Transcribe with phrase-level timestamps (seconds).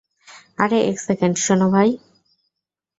[0.57, 1.89] আরে এক সেকেন্ড, শোনো ভাই।